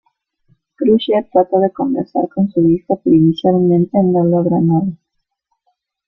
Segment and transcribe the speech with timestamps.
[0.77, 4.97] Crusher trata de conversar con su hijo pero inicialmente no logra nada.